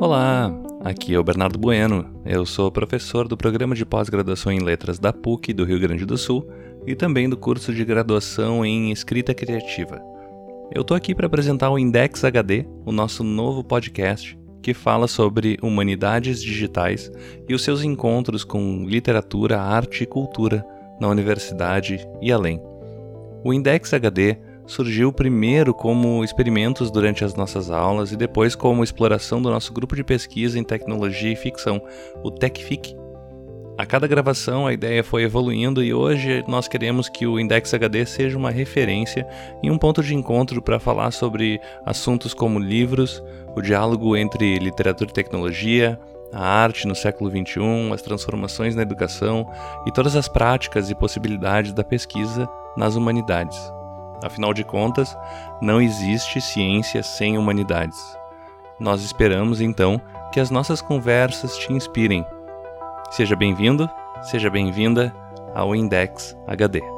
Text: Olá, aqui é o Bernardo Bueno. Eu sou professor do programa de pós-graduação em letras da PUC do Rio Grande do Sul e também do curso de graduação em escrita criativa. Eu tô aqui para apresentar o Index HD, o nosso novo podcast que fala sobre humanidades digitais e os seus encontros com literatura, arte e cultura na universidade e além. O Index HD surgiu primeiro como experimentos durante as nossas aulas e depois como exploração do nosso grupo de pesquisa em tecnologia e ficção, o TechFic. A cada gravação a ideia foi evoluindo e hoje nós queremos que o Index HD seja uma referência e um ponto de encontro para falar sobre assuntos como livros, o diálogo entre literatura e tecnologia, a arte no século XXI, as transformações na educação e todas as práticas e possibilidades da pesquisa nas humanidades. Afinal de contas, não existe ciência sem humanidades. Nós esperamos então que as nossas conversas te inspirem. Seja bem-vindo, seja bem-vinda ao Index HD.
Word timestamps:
Olá, 0.00 0.54
aqui 0.84 1.12
é 1.12 1.18
o 1.18 1.24
Bernardo 1.24 1.58
Bueno. 1.58 2.22
Eu 2.24 2.46
sou 2.46 2.70
professor 2.70 3.26
do 3.26 3.36
programa 3.36 3.74
de 3.74 3.84
pós-graduação 3.84 4.52
em 4.52 4.60
letras 4.60 4.96
da 4.96 5.12
PUC 5.12 5.52
do 5.52 5.64
Rio 5.64 5.80
Grande 5.80 6.06
do 6.06 6.16
Sul 6.16 6.48
e 6.86 6.94
também 6.94 7.28
do 7.28 7.36
curso 7.36 7.74
de 7.74 7.84
graduação 7.84 8.64
em 8.64 8.92
escrita 8.92 9.34
criativa. 9.34 10.00
Eu 10.72 10.84
tô 10.84 10.94
aqui 10.94 11.16
para 11.16 11.26
apresentar 11.26 11.70
o 11.70 11.78
Index 11.80 12.22
HD, 12.22 12.64
o 12.86 12.92
nosso 12.92 13.24
novo 13.24 13.64
podcast 13.64 14.38
que 14.62 14.72
fala 14.72 15.08
sobre 15.08 15.58
humanidades 15.60 16.40
digitais 16.40 17.10
e 17.48 17.54
os 17.54 17.64
seus 17.64 17.82
encontros 17.82 18.44
com 18.44 18.84
literatura, 18.86 19.60
arte 19.60 20.04
e 20.04 20.06
cultura 20.06 20.64
na 21.00 21.08
universidade 21.08 22.06
e 22.22 22.30
além. 22.30 22.60
O 23.42 23.52
Index 23.52 23.92
HD 23.92 24.36
surgiu 24.68 25.10
primeiro 25.10 25.74
como 25.74 26.22
experimentos 26.22 26.90
durante 26.90 27.24
as 27.24 27.34
nossas 27.34 27.70
aulas 27.70 28.12
e 28.12 28.16
depois 28.16 28.54
como 28.54 28.84
exploração 28.84 29.40
do 29.42 29.50
nosso 29.50 29.72
grupo 29.72 29.96
de 29.96 30.04
pesquisa 30.04 30.58
em 30.58 30.62
tecnologia 30.62 31.32
e 31.32 31.36
ficção, 31.36 31.82
o 32.22 32.30
TechFic. 32.30 32.94
A 33.78 33.86
cada 33.86 34.06
gravação 34.06 34.66
a 34.66 34.72
ideia 34.72 35.02
foi 35.02 35.22
evoluindo 35.22 35.82
e 35.82 35.94
hoje 35.94 36.44
nós 36.46 36.68
queremos 36.68 37.08
que 37.08 37.26
o 37.26 37.40
Index 37.40 37.72
HD 37.72 38.04
seja 38.04 38.36
uma 38.36 38.50
referência 38.50 39.26
e 39.62 39.70
um 39.70 39.78
ponto 39.78 40.02
de 40.02 40.14
encontro 40.14 40.60
para 40.60 40.78
falar 40.78 41.12
sobre 41.12 41.60
assuntos 41.86 42.34
como 42.34 42.58
livros, 42.58 43.22
o 43.56 43.62
diálogo 43.62 44.16
entre 44.16 44.58
literatura 44.58 45.10
e 45.10 45.14
tecnologia, 45.14 45.98
a 46.32 46.44
arte 46.44 46.86
no 46.86 46.94
século 46.94 47.30
XXI, 47.30 47.92
as 47.94 48.02
transformações 48.02 48.74
na 48.74 48.82
educação 48.82 49.48
e 49.86 49.92
todas 49.92 50.14
as 50.14 50.28
práticas 50.28 50.90
e 50.90 50.94
possibilidades 50.94 51.72
da 51.72 51.84
pesquisa 51.84 52.48
nas 52.76 52.96
humanidades. 52.96 53.77
Afinal 54.22 54.52
de 54.52 54.64
contas, 54.64 55.16
não 55.60 55.80
existe 55.80 56.40
ciência 56.40 57.02
sem 57.02 57.38
humanidades. 57.38 57.98
Nós 58.78 59.02
esperamos 59.02 59.60
então 59.60 60.00
que 60.32 60.40
as 60.40 60.50
nossas 60.50 60.80
conversas 60.80 61.56
te 61.56 61.72
inspirem. 61.72 62.24
Seja 63.10 63.34
bem-vindo, 63.34 63.88
seja 64.22 64.50
bem-vinda 64.50 65.14
ao 65.54 65.74
Index 65.74 66.36
HD. 66.46 66.97